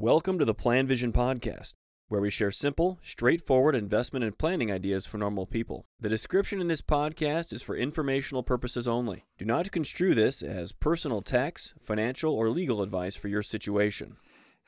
[0.00, 1.74] Welcome to the Plan Vision Podcast,
[2.06, 5.86] where we share simple, straightforward investment and planning ideas for normal people.
[5.98, 9.24] The description in this podcast is for informational purposes only.
[9.38, 14.18] Do not construe this as personal tax, financial, or legal advice for your situation.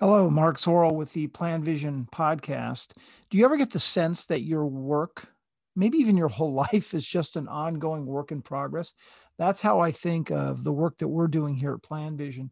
[0.01, 2.89] Hello, Mark Zoril with the Plan Vision podcast.
[3.31, 5.29] Do you ever get the sense that your work,
[5.77, 8.93] maybe even your whole life, is just an ongoing work in progress?
[9.39, 12.51] That's how I think of the work that we're doing here at Plan Vision.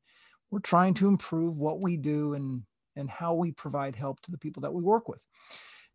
[0.51, 2.63] We're trying to improve what we do and,
[2.99, 5.21] and how we provide help to the people that we work with.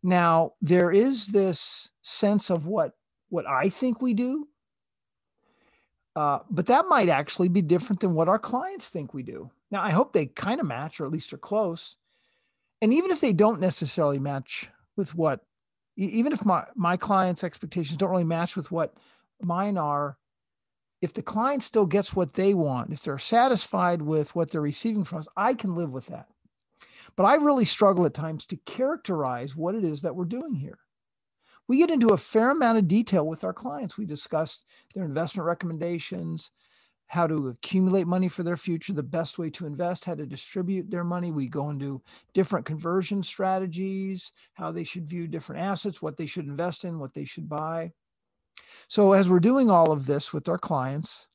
[0.02, 2.92] Now, there is this sense of what,
[3.28, 4.48] what I think we do,
[6.16, 9.50] uh, but that might actually be different than what our clients think we do.
[9.70, 11.96] Now, I hope they kind of match or at least are close.
[12.80, 15.40] And even if they don't necessarily match with what,
[15.96, 18.94] even if my, my clients' expectations don't really match with what
[19.40, 20.18] mine are,
[21.00, 25.04] if the client still gets what they want, if they're satisfied with what they're receiving
[25.04, 26.28] from us, I can live with that.
[27.16, 30.78] But I really struggle at times to characterize what it is that we're doing here.
[31.66, 33.96] We get into a fair amount of detail with our clients.
[33.96, 36.50] We discussed their investment recommendations,
[37.06, 40.90] how to accumulate money for their future, the best way to invest, how to distribute
[40.90, 41.30] their money.
[41.30, 42.02] We go into
[42.34, 47.14] different conversion strategies, how they should view different assets, what they should invest in, what
[47.14, 47.92] they should buy.
[48.88, 51.28] So, as we're doing all of this with our clients,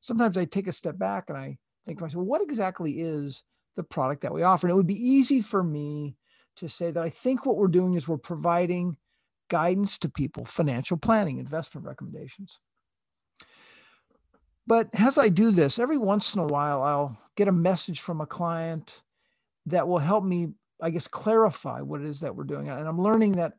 [0.00, 3.44] sometimes I take a step back and I think to myself, what exactly is
[3.76, 4.66] the product that we offer?
[4.66, 6.16] And it would be easy for me
[6.56, 8.96] to say that I think what we're doing is we're providing
[9.48, 12.58] guidance to people, financial planning, investment recommendations.
[14.66, 18.20] But as I do this, every once in a while, I'll get a message from
[18.20, 19.02] a client
[19.66, 20.48] that will help me,
[20.80, 22.68] I guess, clarify what it is that we're doing.
[22.68, 23.54] And I'm learning that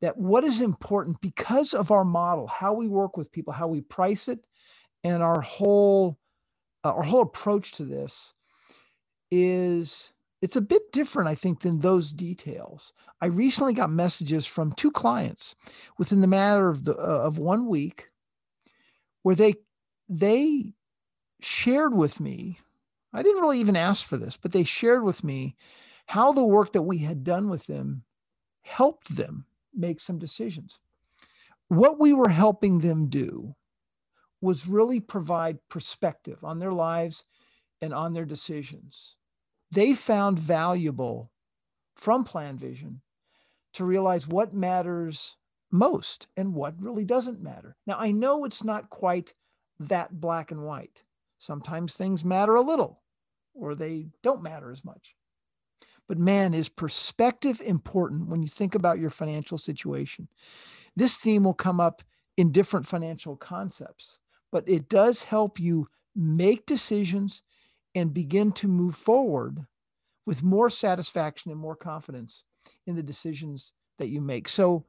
[0.00, 3.82] that what is important because of our model, how we work with people, how we
[3.82, 4.46] price it,
[5.04, 6.18] and our whole
[6.84, 8.32] uh, our whole approach to this
[9.30, 12.92] is it's a bit different, I think, than those details.
[13.20, 15.54] I recently got messages from two clients
[15.98, 18.10] within the matter of the uh, of one week
[19.22, 19.54] where they
[20.08, 20.74] they
[21.40, 22.58] shared with me,
[23.12, 25.56] I didn't really even ask for this, but they shared with me
[26.06, 28.04] how the work that we had done with them
[28.62, 30.78] helped them make some decisions.
[31.68, 33.54] What we were helping them do
[34.40, 37.24] was really provide perspective on their lives
[37.80, 39.16] and on their decisions.
[39.70, 41.30] They found valuable
[41.94, 43.02] from Plan Vision
[43.74, 45.36] to realize what matters
[45.70, 47.76] most and what really doesn't matter.
[47.86, 49.34] Now, I know it's not quite
[49.78, 51.04] that black and white.
[51.38, 53.00] Sometimes things matter a little
[53.54, 55.14] or they don't matter as much.
[56.08, 60.28] But man, is perspective important when you think about your financial situation?
[60.96, 62.02] This theme will come up
[62.36, 64.18] in different financial concepts,
[64.50, 67.42] but it does help you make decisions
[67.94, 69.66] and begin to move forward
[70.26, 72.44] with more satisfaction and more confidence
[72.86, 74.48] in the decisions that you make.
[74.48, 74.84] So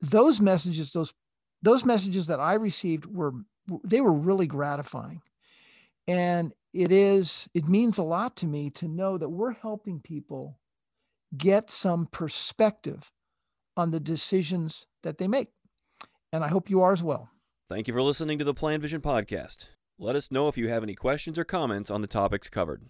[0.00, 1.12] those messages, those
[1.60, 3.32] those messages that I received were
[3.84, 5.22] they were really gratifying.
[6.06, 10.58] And it is, it means a lot to me to know that we're helping people
[11.36, 13.10] get some perspective
[13.76, 15.48] on the decisions that they make.
[16.32, 17.30] And I hope you are as well.
[17.68, 19.66] Thank you for listening to the Plan Vision Podcast.
[20.00, 22.82] Let us know if you have any questions or comments on the topics covered.